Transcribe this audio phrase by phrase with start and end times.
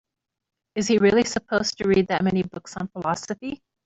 [0.73, 3.61] Is he really supposed to read that many books on philosophy?